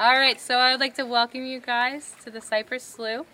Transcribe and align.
All 0.00 0.14
right, 0.14 0.40
so 0.40 0.54
I 0.54 0.70
would 0.70 0.78
like 0.78 0.94
to 0.94 1.04
welcome 1.04 1.44
you 1.44 1.58
guys 1.58 2.14
to 2.22 2.30
the 2.30 2.40
Cypress 2.40 2.84
Slough. 2.84 3.26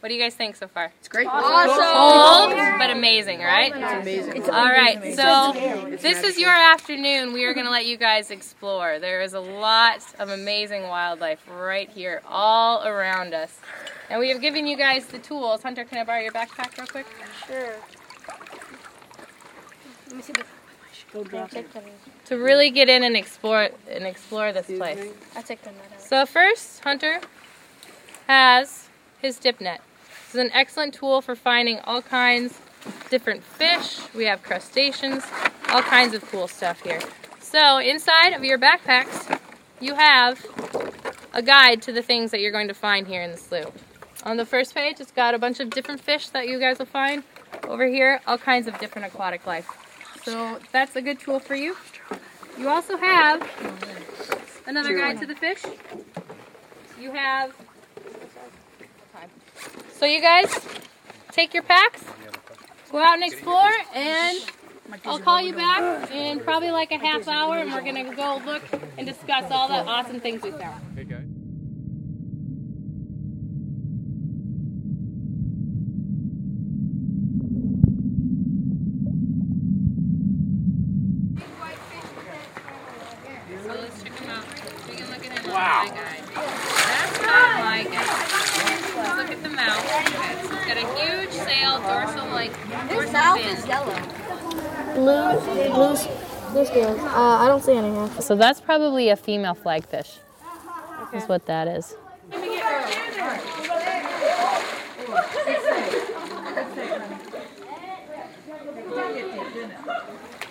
What 0.00 0.08
do 0.08 0.16
you 0.16 0.20
guys 0.20 0.34
think 0.34 0.56
so 0.56 0.66
far? 0.66 0.92
It's 0.98 1.06
great. 1.06 1.28
Awesome. 1.28 2.56
Cold, 2.56 2.78
but 2.80 2.90
amazing, 2.90 3.38
right? 3.38 3.72
It's 3.72 4.02
amazing. 4.02 4.50
All 4.50 4.64
right, 4.64 5.14
so 5.14 5.52
this 6.02 6.24
is 6.24 6.36
your 6.36 6.50
afternoon. 6.50 7.32
We 7.32 7.44
are 7.44 7.54
going 7.54 7.66
to 7.66 7.70
let 7.70 7.86
you 7.86 7.96
guys 7.96 8.32
explore. 8.32 8.98
There 8.98 9.22
is 9.22 9.34
a 9.34 9.40
lot 9.40 10.04
of 10.18 10.30
amazing 10.30 10.88
wildlife 10.88 11.38
right 11.48 11.88
here, 11.88 12.20
all 12.26 12.84
around 12.84 13.32
us. 13.32 13.60
And 14.10 14.18
we 14.18 14.30
have 14.30 14.40
given 14.40 14.66
you 14.66 14.76
guys 14.76 15.06
the 15.06 15.20
tools. 15.20 15.62
Hunter, 15.62 15.84
can 15.84 15.98
I 15.98 16.04
borrow 16.04 16.20
your 16.20 16.32
backpack 16.32 16.76
real 16.76 16.88
quick? 16.88 17.06
Sure. 17.46 17.76
Let 20.08 20.16
me 20.16 20.22
see 20.22 20.32
the. 21.12 21.84
To 22.26 22.36
really 22.36 22.70
get 22.70 22.88
in 22.88 23.02
and 23.02 23.16
explore 23.16 23.70
and 23.90 24.04
explore 24.04 24.52
this 24.52 24.66
place. 24.66 25.12
I'll 25.36 25.42
take 25.42 25.62
the 25.62 25.70
net 25.70 25.92
out. 25.94 26.00
So 26.00 26.26
first, 26.26 26.80
Hunter 26.80 27.20
has 28.26 28.88
his 29.20 29.38
dip 29.38 29.60
net. 29.60 29.80
This 30.26 30.34
is 30.34 30.40
an 30.40 30.50
excellent 30.52 30.94
tool 30.94 31.22
for 31.22 31.34
finding 31.34 31.80
all 31.80 32.02
kinds 32.02 32.60
different 33.10 33.42
fish. 33.42 33.98
We 34.14 34.24
have 34.24 34.42
crustaceans, 34.42 35.24
all 35.70 35.82
kinds 35.82 36.14
of 36.14 36.24
cool 36.30 36.48
stuff 36.48 36.80
here. 36.82 37.00
So 37.40 37.78
inside 37.78 38.34
of 38.34 38.44
your 38.44 38.58
backpacks, 38.58 39.40
you 39.80 39.94
have 39.94 40.44
a 41.32 41.42
guide 41.42 41.82
to 41.82 41.92
the 41.92 42.02
things 42.02 42.30
that 42.30 42.40
you're 42.40 42.52
going 42.52 42.68
to 42.68 42.74
find 42.74 43.06
here 43.06 43.22
in 43.22 43.30
the 43.30 43.36
slough. 43.36 43.72
On 44.24 44.36
the 44.36 44.44
first 44.44 44.74
page, 44.74 45.00
it's 45.00 45.12
got 45.12 45.34
a 45.34 45.38
bunch 45.38 45.60
of 45.60 45.70
different 45.70 46.00
fish 46.00 46.28
that 46.30 46.48
you 46.48 46.58
guys 46.58 46.78
will 46.78 46.86
find. 46.86 47.22
Over 47.66 47.86
here, 47.86 48.20
all 48.26 48.38
kinds 48.38 48.66
of 48.66 48.78
different 48.78 49.06
aquatic 49.06 49.46
life. 49.46 49.68
So 50.28 50.58
that's 50.72 50.94
a 50.94 51.00
good 51.00 51.18
tool 51.18 51.40
for 51.40 51.54
you. 51.54 51.74
You 52.58 52.68
also 52.68 52.98
have 52.98 53.40
another 54.66 54.94
guide 54.94 55.18
to 55.20 55.26
the 55.26 55.34
fish. 55.34 55.62
You 57.00 57.12
have. 57.12 57.54
So 59.90 60.04
you 60.04 60.20
guys 60.20 60.50
take 61.32 61.54
your 61.54 61.62
packs, 61.62 62.04
go 62.92 62.98
out 62.98 63.14
and 63.14 63.24
explore, 63.24 63.72
and 63.94 64.38
I'll 65.06 65.18
call 65.18 65.40
you 65.40 65.54
back 65.54 66.10
in 66.10 66.40
probably 66.40 66.72
like 66.72 66.92
a 66.92 66.98
half 66.98 67.26
hour, 67.26 67.56
and 67.56 67.72
we're 67.72 67.80
gonna 67.80 68.14
go 68.14 68.42
look 68.44 68.64
and 68.98 69.06
discuss 69.06 69.50
all 69.50 69.68
the 69.68 69.76
awesome 69.76 70.20
things 70.20 70.42
we 70.42 70.50
found. 70.50 70.82
Hey 70.94 71.04
guys. 71.04 71.24
So 83.64 83.74
let's 83.74 84.02
check 84.02 84.16
them 84.16 84.30
out. 84.30 84.44
Take 84.86 85.00
a 85.00 85.04
look 85.10 85.26
at 85.26 85.37
him 85.37 85.37
wow. 85.52 85.84
my 85.84 85.88
guide. 85.88 86.24
That's 86.34 87.20
not 87.22 87.58
my 87.64 87.84
guide. 87.84 88.28
Let's 88.96 89.16
look 89.16 89.30
at 89.30 89.42
the 89.42 89.48
mouth. 89.50 89.84
It's 90.40 90.48
got 90.66 90.76
a 90.76 90.86
huge 90.98 91.30
sail, 91.30 91.78
dorsal 91.80 92.26
like 92.28 92.52
dorsal 92.88 93.36
fin. 93.36 93.56
is 93.56 93.66
yellow. 93.66 93.94
Blue, 94.94 95.40
blue, 95.72 95.96
blue 96.52 96.64
scales. 96.64 96.98
Uh, 97.00 97.38
I 97.40 97.46
don't 97.48 97.62
see 97.62 97.72
any 97.72 97.90
here. 97.90 98.08
So 98.20 98.34
that's 98.34 98.60
probably 98.60 99.08
a 99.10 99.16
female 99.16 99.54
flagfish. 99.54 100.18
Is 101.14 101.24
what 101.24 101.46
that 101.46 101.68
is. 101.68 101.94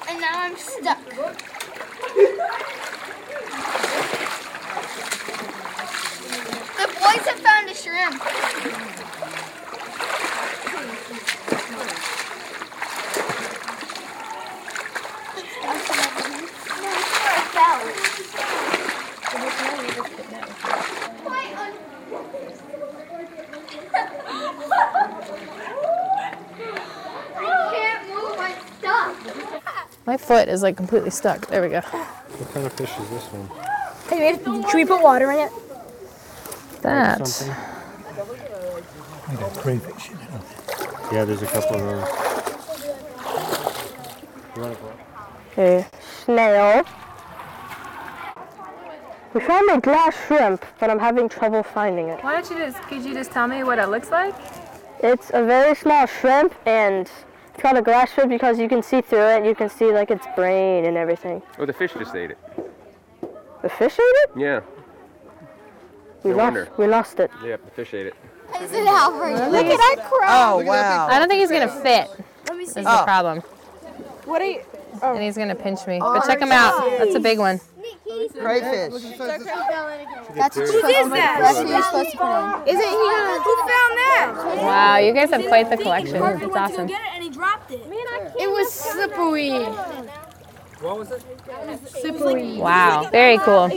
And 0.10 0.22
now 0.22 0.32
I'm 0.34 0.56
stuck. 0.58 1.00
The 6.78 6.86
boys 6.86 7.26
have 7.26 7.42
found. 8.08 8.22
I 27.40 27.70
can't 27.72 28.08
move. 28.08 28.36
I'm 28.40 28.58
stuck. 28.80 30.06
My 30.06 30.18
foot 30.18 30.48
is 30.48 30.62
like 30.64 30.78
completely 30.78 31.10
stuck. 31.10 31.48
There 31.48 31.62
we 31.62 31.70
go. 31.70 31.82
What 31.82 32.54
kind 32.54 32.66
of 32.66 32.74
fish 32.74 32.92
is 33.00 33.10
this 33.10 33.24
one? 33.26 33.50
Hey, 34.10 34.38
should 34.70 34.76
we 34.76 34.86
put 34.86 35.02
water 35.02 35.32
in 35.32 35.40
it? 35.40 35.52
That. 36.82 37.77
Something. 39.28 39.46
I 39.46 39.50
got 39.50 39.58
crayfish 39.58 40.10
in 40.12 40.18
it. 40.18 40.30
Yeah, 41.12 41.26
there's 41.26 41.42
a 41.42 41.46
couple 41.48 41.76
of 41.78 41.82
those. 41.82 42.08
You 44.56 44.62
want 44.62 44.78
to 44.78 44.82
go? 44.82 44.94
a 45.62 45.86
snail. 46.24 46.84
We 49.34 49.42
found 49.42 49.70
a 49.72 49.80
glass 49.82 50.16
shrimp, 50.26 50.66
but 50.80 50.90
I'm 50.90 51.00
having 51.00 51.30
trouble 51.30 51.62
finding 51.64 52.08
it. 52.10 52.24
Why 52.24 52.34
don't 52.34 52.50
you 52.50 52.58
just 52.58 52.82
could 52.84 53.04
you 53.04 53.14
just 53.14 53.32
tell 53.32 53.48
me 53.48 53.64
what 53.64 53.78
it 53.80 53.88
looks 53.90 54.10
like? 54.10 54.34
It's 55.04 55.30
a 55.34 55.44
very 55.46 55.76
small 55.76 56.06
shrimp, 56.08 56.56
and 56.66 57.02
it's 57.54 57.62
called 57.62 57.78
a 57.78 57.82
glass 57.82 58.12
shrimp 58.14 58.30
because 58.32 58.58
you 58.58 58.68
can 58.68 58.82
see 58.82 59.02
through 59.02 59.28
it. 59.28 59.46
You 59.46 59.54
can 59.54 59.70
see 59.70 59.92
like 59.92 60.10
its 60.10 60.26
brain 60.36 60.86
and 60.86 60.98
everything. 60.98 61.42
Oh, 61.60 61.66
the 61.66 61.74
fish 61.74 61.94
just 61.94 62.16
ate 62.16 62.32
it. 62.32 62.38
The 63.62 63.70
fish 63.70 63.94
ate 63.94 64.00
it. 64.24 64.30
Yeah. 64.38 64.62
We 66.24 66.32
No 66.32 66.38
lost. 66.38 66.44
wonder. 66.46 66.70
We 66.78 66.88
lost 66.88 67.20
it. 67.20 67.30
Yep, 67.44 67.66
the 67.66 67.72
fish 67.72 67.94
ate 67.94 68.08
it. 68.08 68.16
Is 68.62 68.72
it 68.72 68.88
Alfred? 68.88 69.52
Look 69.52 69.66
at 69.66 69.78
that 69.78 70.10
crab. 70.10 70.30
Oh 70.30 70.64
wow. 70.66 71.08
I 71.08 71.20
don't 71.20 71.28
think 71.28 71.40
he's 71.40 71.52
gonna 71.52 71.68
fit. 71.82 72.10
Let 72.48 72.58
me 72.58 72.66
see. 72.66 72.80
Is 72.82 72.86
the 72.86 73.02
Oh. 73.02 73.04
problem. 73.04 73.40
What 74.26 74.42
are 74.42 74.46
you? 74.46 74.62
Oh. 75.02 75.14
And 75.14 75.24
he's 75.24 75.38
gonna 75.38 75.56
pinch 75.56 75.86
me. 75.88 76.00
Oh 76.02 76.14
but 76.16 76.26
check 76.26 76.40
him 76.42 76.52
out. 76.52 76.90
That's 76.98 77.16
a 77.16 77.20
big 77.20 77.40
one. 77.40 77.60
Crayfish. 78.40 78.94
That's 80.36 80.56
who 80.56 80.64
is 80.64 81.10
that? 81.10 81.40
That's 81.42 81.60
who 81.60 81.68
you're 81.68 81.84
supposed 81.84 82.12
to 82.12 82.18
put 82.18 82.68
in. 82.68 82.76
Is 82.76 82.80
it 82.80 82.90
here? 82.90 83.42
Who 83.42 83.56
found 83.58 83.94
that? 83.98 84.34
Wow, 84.58 84.98
you 84.98 85.14
guys 85.14 85.30
have 85.32 85.46
quite 85.48 85.70
the 85.70 85.78
collection. 85.78 86.16
It's 86.16 86.56
awesome. 86.56 86.90
It 86.90 88.50
was 88.50 88.72
slippery. 88.72 89.66
Wow, 92.60 93.10
very 93.12 93.38
cool. 93.40 93.70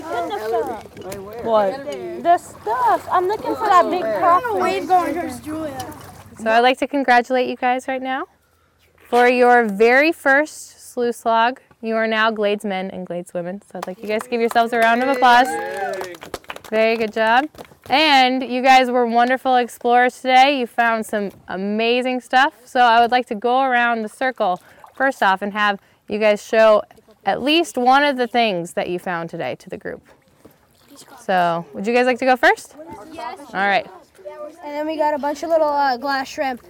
What? 1.43 1.85
The 2.23 2.39
stuff. 2.39 3.09
I'm 3.11 3.27
looking 3.27 3.55
for 3.55 3.67
that 3.67 3.89
big 3.91 4.03
crackle. 4.03 4.61
Wave 4.61 4.87
going 4.87 5.15
towards 5.15 5.41
Julia. 5.41 5.95
So 6.39 6.51
I'd 6.51 6.61
like 6.61 6.79
to 6.79 6.87
congratulate 6.87 7.49
you 7.49 7.57
guys 7.57 7.89
right 7.89 8.03
now 8.03 8.27
for 9.09 9.29
your 9.29 9.65
very 9.65 10.13
first 10.13 10.93
slough 10.93 11.15
slog. 11.15 11.61
You 11.83 11.97
are 11.97 12.07
now 12.07 12.31
Gladesmen 12.31 12.91
and 12.91 13.07
Gladeswomen. 13.07 13.63
So 13.65 13.79
I'd 13.79 13.87
like 13.87 14.03
you 14.03 14.09
guys 14.09 14.23
to 14.25 14.29
give 14.29 14.41
yourselves 14.41 14.73
a 14.73 14.79
round 14.79 15.03
of 15.03 15.09
applause. 15.09 15.49
Very 16.71 16.97
good 16.97 17.13
job. 17.13 17.49
And 17.89 18.43
you 18.43 18.63
guys 18.63 18.91
were 18.91 19.07
wonderful 19.07 19.57
explorers 19.57 20.17
today. 20.17 20.59
You 20.61 20.67
found 20.67 21.07
some 21.07 21.31
amazing 21.49 22.21
stuff. 22.21 22.55
So 22.65 22.81
I 22.81 23.01
would 23.01 23.11
like 23.11 23.27
to 23.27 23.35
go 23.35 23.63
around 23.63 24.03
the 24.03 24.09
circle 24.09 24.61
first 24.95 25.23
off 25.23 25.41
and 25.43 25.53
have 25.55 25.81
you 26.11 26.19
guys 26.19 26.45
show 26.45 26.83
at 27.25 27.41
least 27.41 27.79
one 27.79 28.03
of 28.03 28.17
the 28.17 28.27
things 28.27 28.73
that 28.73 28.89
you 28.89 28.99
found 28.99 29.31
today 29.31 29.55
to 29.57 29.71
the 29.71 29.77
group. 29.77 30.03
So 31.21 31.65
would 31.73 31.87
you 31.87 31.95
guys 31.95 32.07
like 32.07 32.19
to 32.19 32.25
go 32.25 32.37
first? 32.37 32.75
Yes. 33.13 33.39
All 33.39 33.67
right. 33.67 33.89
And 34.65 34.75
then 34.75 34.87
we 34.87 34.97
got 34.97 35.15
a 35.15 35.19
bunch 35.19 35.43
of 35.43 35.51
little 35.51 35.69
uh, 35.69 35.97
glass 35.97 36.29
shrimp. 36.29 36.63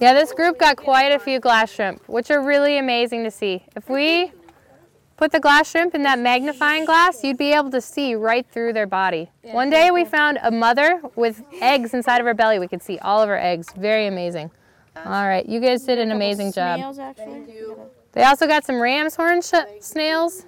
Yeah, 0.00 0.14
this 0.14 0.32
group 0.32 0.58
got 0.58 0.76
quite 0.76 1.08
a 1.08 1.18
few 1.18 1.40
glass 1.40 1.72
shrimp, 1.72 2.08
which 2.08 2.30
are 2.30 2.40
really 2.40 2.78
amazing 2.78 3.24
to 3.24 3.30
see. 3.30 3.64
If 3.74 3.88
we 3.88 4.30
put 5.16 5.32
the 5.32 5.40
glass 5.40 5.68
shrimp 5.68 5.94
in 5.94 6.02
that 6.04 6.18
magnifying 6.18 6.84
glass, 6.84 7.24
you'd 7.24 7.36
be 7.36 7.52
able 7.52 7.70
to 7.72 7.80
see 7.80 8.14
right 8.14 8.46
through 8.46 8.72
their 8.72 8.86
body. 8.86 9.30
One 9.42 9.68
day 9.68 9.90
we 9.90 10.04
found 10.04 10.38
a 10.42 10.50
mother 10.50 11.02
with 11.16 11.42
eggs 11.60 11.92
inside 11.92 12.20
of 12.20 12.26
her 12.26 12.34
belly. 12.34 12.58
We 12.60 12.68
could 12.68 12.82
see 12.82 12.98
all 13.00 13.20
of 13.20 13.28
her 13.28 13.38
eggs. 13.38 13.72
Very 13.76 14.06
amazing. 14.06 14.52
All 14.96 15.26
right, 15.26 15.46
you 15.48 15.60
guys 15.60 15.84
did 15.84 15.98
an 15.98 16.10
amazing 16.10 16.52
job. 16.52 16.78
Snails, 16.78 16.98
actually. 16.98 17.44
They 18.12 18.24
also 18.24 18.46
got 18.46 18.64
some 18.64 18.80
ram's 18.80 19.14
horn 19.14 19.40
sh- 19.40 19.54
snails, 19.80 20.44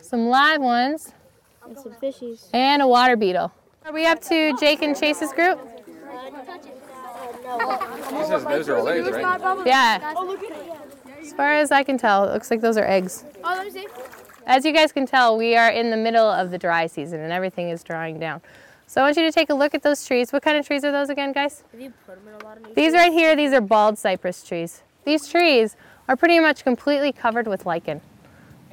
some 0.00 0.28
live 0.28 0.60
ones, 0.60 1.12
And 1.64 1.76
some 1.78 1.92
fishies. 1.94 2.46
and 2.54 2.80
a 2.80 2.86
water 2.86 3.16
beetle. 3.16 3.52
Are 3.84 3.92
we 3.92 4.06
up 4.06 4.20
to 4.22 4.56
Jake 4.58 4.82
and 4.82 4.96
Chase's 4.98 5.32
group? 5.32 5.58
Those, 8.10 8.44
those 8.44 8.68
are 8.68 8.76
all 8.76 8.88
eggs, 8.88 9.10
right? 9.10 9.66
Yeah. 9.66 10.14
As 11.20 11.32
far 11.32 11.52
as 11.54 11.70
I 11.72 11.82
can 11.82 11.98
tell, 11.98 12.24
it 12.24 12.32
looks 12.32 12.50
like 12.50 12.60
those 12.60 12.76
are 12.76 12.86
eggs. 12.86 13.24
Oh, 13.42 13.54
let 13.56 13.64
me 13.66 13.70
see. 13.70 13.86
As 14.46 14.64
you 14.64 14.72
guys 14.72 14.92
can 14.92 15.06
tell, 15.06 15.36
we 15.36 15.56
are 15.56 15.70
in 15.70 15.90
the 15.90 15.96
middle 15.96 16.26
of 16.28 16.50
the 16.50 16.58
dry 16.58 16.86
season 16.86 17.20
and 17.20 17.32
everything 17.32 17.68
is 17.70 17.82
drying 17.82 18.18
down. 18.18 18.40
So 18.88 19.02
I 19.02 19.04
want 19.04 19.18
you 19.18 19.22
to 19.24 19.30
take 19.30 19.50
a 19.50 19.54
look 19.54 19.74
at 19.74 19.82
those 19.82 20.06
trees. 20.06 20.32
What 20.32 20.42
kind 20.42 20.56
of 20.56 20.66
trees 20.66 20.82
are 20.82 20.90
those 20.90 21.10
again, 21.10 21.32
guys? 21.34 21.62
These 22.74 22.94
right 22.94 23.12
here, 23.12 23.36
these 23.36 23.52
are 23.52 23.60
bald 23.60 23.98
cypress 23.98 24.42
trees. 24.42 24.82
These 25.04 25.28
trees 25.28 25.76
are 26.08 26.16
pretty 26.16 26.40
much 26.40 26.64
completely 26.64 27.12
covered 27.12 27.46
with 27.46 27.66
lichen. 27.66 28.00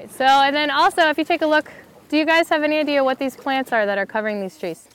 So, 0.09 0.23
and 0.23 0.55
then 0.55 0.71
also, 0.71 1.09
if 1.09 1.17
you 1.17 1.25
take 1.25 1.41
a 1.41 1.45
look, 1.45 1.69
do 2.07 2.15
you 2.15 2.25
guys 2.25 2.47
have 2.47 2.63
any 2.63 2.77
idea 2.77 3.03
what 3.03 3.19
these 3.19 3.35
plants 3.35 3.73
are 3.73 3.85
that 3.85 3.97
are 3.97 4.05
covering 4.05 4.39
these 4.39 4.57
trees? 4.57 4.87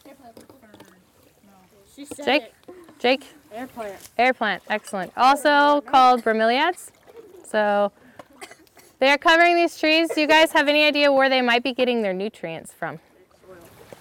Jake? 2.25 2.55
Jake? 2.99 3.26
Air 3.52 3.66
plant. 3.66 4.08
Air 4.16 4.32
plant, 4.32 4.62
excellent. 4.70 5.12
Also 5.19 5.82
called 5.82 6.23
bromeliads. 6.23 6.93
So 7.44 7.93
they're 9.00 9.19
covering 9.19 9.55
these 9.55 9.78
trees. 9.78 10.08
Do 10.14 10.23
you 10.23 10.26
guys 10.26 10.52
have 10.52 10.66
any 10.66 10.84
idea 10.84 11.12
where 11.12 11.28
they 11.28 11.43
might 11.43 11.62
be 11.62 11.75
getting 11.75 12.00
their 12.00 12.14
nutrients 12.14 12.73
from? 12.73 13.00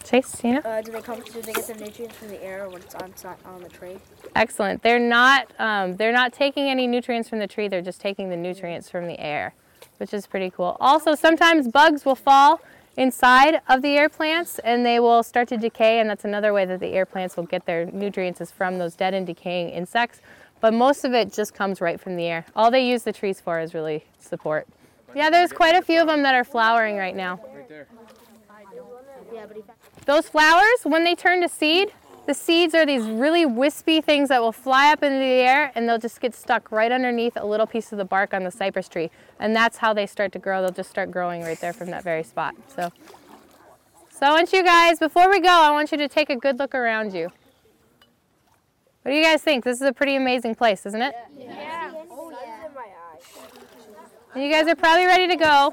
Chase, 0.10 0.32
Tina? 0.32 0.60
Uh, 0.66 0.82
do 0.82 0.92
they 0.92 1.02
come? 1.02 1.22
Do 1.22 1.40
they 1.40 1.54
get 1.54 1.68
their 1.68 1.76
nutrients 1.76 2.16
from 2.18 2.30
the 2.30 2.44
air 2.44 2.68
when 2.68 2.82
it's 2.82 2.96
on 2.96 3.14
on 3.46 3.62
the 3.62 3.70
tree? 3.70 3.98
Excellent. 4.36 4.82
They're 4.82 4.98
not 4.98 5.52
um, 5.60 5.98
they're 5.98 6.12
not 6.12 6.34
taking 6.34 6.68
any 6.68 6.88
nutrients 6.88 7.30
from 7.30 7.38
the 7.38 7.46
tree. 7.46 7.68
They're 7.68 7.84
just 7.84 8.02
taking 8.02 8.30
the 8.30 8.36
nutrients 8.36 8.90
from 8.90 9.06
the 9.06 9.20
air, 9.20 9.54
which 9.98 10.12
is 10.12 10.26
pretty 10.26 10.50
cool. 10.50 10.78
Also, 10.80 11.14
sometimes 11.14 11.68
bugs 11.68 12.06
will 12.06 12.16
fall 12.16 12.60
inside 12.98 13.62
of 13.70 13.84
the 13.84 13.90
air 13.90 14.10
plants 14.10 14.58
and 14.64 14.84
they 14.84 15.00
will 15.00 15.22
start 15.22 15.48
to 15.50 15.58
decay, 15.58 16.00
and 16.00 16.10
that's 16.10 16.26
another 16.26 16.54
way 16.54 16.66
that 16.66 16.80
the 16.80 16.88
air 16.88 17.06
plants 17.06 17.38
will 17.38 17.46
get 17.46 17.68
their 17.68 17.86
nutrients 17.86 18.42
is 18.42 18.50
from 18.50 18.80
those 18.80 18.96
dead 18.96 19.14
and 19.14 19.28
decaying 19.28 19.70
insects. 19.70 20.22
But 20.60 20.74
most 20.74 21.06
of 21.06 21.14
it 21.14 21.32
just 21.32 21.54
comes 21.54 21.82
right 21.82 22.00
from 22.00 22.16
the 22.16 22.26
air. 22.26 22.46
All 22.56 22.72
they 22.72 22.84
use 22.84 23.04
the 23.04 23.14
trees 23.14 23.40
for 23.40 23.60
is 23.60 23.76
really 23.76 24.04
support. 24.18 24.68
Yeah, 25.14 25.30
there's 25.30 25.52
quite 25.52 25.76
a 25.76 25.84
few 25.84 26.02
of 26.02 26.08
them 26.08 26.24
that 26.24 26.34
are 26.34 26.44
flowering 26.44 26.98
right 26.98 27.16
now. 27.16 27.40
Right 27.54 27.70
there. 27.70 27.88
Those 30.10 30.28
flowers, 30.28 30.80
when 30.86 31.04
they 31.04 31.14
turn 31.14 31.40
to 31.42 31.48
seed, 31.48 31.94
the 32.26 32.34
seeds 32.34 32.74
are 32.74 32.84
these 32.84 33.04
really 33.04 33.46
wispy 33.46 34.02
things 34.02 34.30
that 34.30 34.42
will 34.42 34.52
fly 34.52 34.92
up 34.92 35.04
into 35.04 35.20
the 35.20 35.24
air 35.24 35.72
and 35.76 35.88
they'll 35.88 36.00
just 36.00 36.20
get 36.20 36.34
stuck 36.34 36.72
right 36.72 36.92
underneath 36.92 37.34
a 37.36 37.46
little 37.46 37.68
piece 37.68 37.92
of 37.92 38.00
the 38.00 38.06
bark 38.06 38.34
on 38.34 38.44
the 38.44 38.50
cypress 38.50 38.90
tree. 38.90 39.12
And 39.40 39.56
that's 39.56 39.78
how 39.78 39.94
they 39.94 40.08
start 40.08 40.32
to 40.32 40.40
grow. 40.40 40.64
They'll 40.64 40.72
just 40.72 40.90
start 40.90 41.12
growing 41.12 41.44
right 41.44 41.62
there 41.62 41.74
from 41.74 41.92
that 41.92 42.04
very 42.04 42.24
spot. 42.24 42.56
So, 42.76 42.92
so 44.10 44.26
I 44.26 44.32
want 44.32 44.52
you 44.52 44.64
guys, 44.64 44.98
before 44.98 45.30
we 45.30 45.42
go, 45.42 45.48
I 45.48 45.70
want 45.70 45.92
you 45.92 46.00
to 46.00 46.08
take 46.08 46.32
a 46.32 46.36
good 46.36 46.58
look 46.58 46.74
around 46.74 47.14
you. 47.14 47.30
What 49.04 49.12
do 49.12 49.14
you 49.16 49.24
guys 49.24 49.44
think? 49.44 49.64
This 49.64 49.80
is 49.80 49.88
a 49.88 49.94
pretty 49.94 50.16
amazing 50.16 50.56
place, 50.56 50.88
isn't 50.88 51.04
it? 51.04 51.14
Yeah. 51.38 51.92
Oh, 52.10 52.32
yeah. 54.36 54.42
You 54.42 54.52
guys 54.52 54.68
are 54.68 54.76
probably 54.76 55.06
ready 55.06 55.28
to 55.28 55.36
go. 55.36 55.72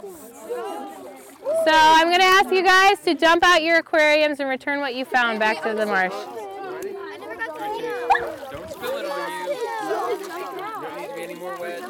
So 1.64 1.70
I'm 1.72 2.08
going 2.08 2.19
to 2.20 2.25
ask 2.25 2.50
you 2.50 2.62
guys 2.64 2.98
to 3.00 3.14
dump 3.14 3.43
out 3.44 3.62
your 3.62 3.78
aquariums 3.78 4.40
and 4.40 4.48
return 4.48 4.81
what 4.81 4.94
you 4.94 5.04
found 5.04 5.38
back 5.38 5.62
to 5.62 5.75
the 5.75 5.87
marsh. 5.87 6.12
I 6.12 7.16
never 7.20 7.37
got 7.37 7.56
to 7.56 7.62
see 7.76 7.82
Don't 8.50 8.70
spill 8.70 8.96
it 8.98 9.06
on 9.06 9.48
you. 9.48 9.54
Don't 10.82 10.98
need 11.00 11.08
to 11.08 11.14
be 11.14 11.22
any 11.22 11.34
more 11.34 11.56
wet. 11.58 11.82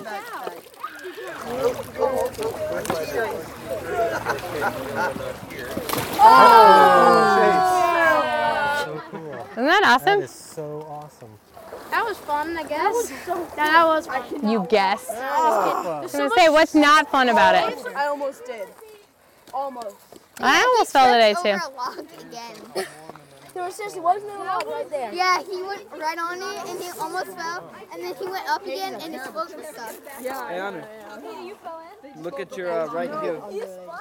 So 7.66 9.02
cool. 9.10 9.34
Isn't 9.52 9.66
that 9.66 9.80
That 9.82 10.00
awesome? 10.00 10.20
is 10.20 10.30
so 10.30 10.86
awesome. 10.88 11.30
That 11.90 12.04
was 12.04 12.16
fun, 12.18 12.56
I 12.56 12.62
guess. 12.64 13.10
yeah, 13.26 13.46
that 13.56 13.84
was 13.86 14.06
fun. 14.06 14.48
You 14.48 14.66
guessed. 14.68 15.10
I 15.10 16.00
was 16.02 16.12
going 16.12 16.30
to 16.30 16.36
say, 16.36 16.48
what's 16.48 16.74
not 16.74 17.10
fun 17.10 17.28
about 17.28 17.54
it? 17.54 17.86
I 17.96 18.06
almost 18.06 18.44
did. 18.44 18.68
Almost. 19.56 19.96
I 20.38 20.62
almost 20.62 20.92
fell 20.92 21.14
today 21.14 21.32
too. 21.32 21.48
Over 21.48 21.64
a 21.64 21.76
log 21.76 22.06
again. 22.20 22.86
No, 23.54 23.70
seriously, 23.70 24.00
wasn't 24.00 24.26
there 24.26 24.36
a 24.36 24.44
log 24.44 24.66
right 24.66 24.90
there? 24.90 25.10
Yeah, 25.14 25.42
he 25.42 25.62
went 25.62 25.88
right 25.92 26.18
on 26.18 26.36
it 26.36 26.68
and 26.68 26.78
he 26.78 26.90
almost 27.00 27.34
fell, 27.34 27.74
and 27.90 28.02
then 28.04 28.14
he 28.16 28.26
went 28.28 28.46
up 28.50 28.62
again 28.66 28.96
and 28.96 29.14
his 29.14 29.26
foot 29.28 29.56
was 29.56 29.66
stuck. 29.68 29.94
Yeah. 30.20 30.46
Hey, 30.50 30.60
Honor. 30.60 30.86
Look 32.18 32.38
at 32.38 32.54
your 32.54 32.70
uh, 32.70 32.92
right 32.92 33.08
heel. 33.24 33.40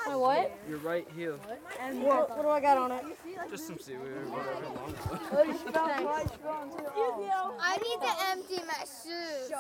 My 0.08 0.16
what? 0.18 0.52
Your 0.68 0.80
right 0.80 1.08
heel. 1.16 1.40
And 1.82 2.04
what, 2.04 2.30
what 2.32 2.42
do 2.42 2.50
I 2.50 2.60
got 2.60 2.78
on 2.78 2.92
it? 2.92 3.06
Just 3.50 3.68
some 3.68 3.80
seaweed 3.80 4.02
or 4.02 4.26
whatever. 4.28 4.66
I 7.62 7.78
need 7.78 8.00
to 8.02 8.12
empty 8.30 8.60
my 8.68 8.84
shoes. 8.84 9.52